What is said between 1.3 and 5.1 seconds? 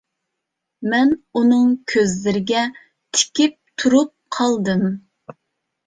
ئۇنىڭ كۆزلىرىگە تىكىپ تۇرۇپ قالدىم.